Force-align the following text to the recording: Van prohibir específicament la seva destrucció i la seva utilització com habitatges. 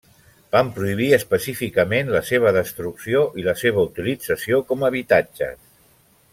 Van 0.53 0.69
prohibir 0.77 1.09
específicament 1.17 2.09
la 2.15 2.23
seva 2.31 2.55
destrucció 2.57 3.23
i 3.43 3.47
la 3.51 3.55
seva 3.63 3.87
utilització 3.91 4.63
com 4.73 4.91
habitatges. 4.91 5.65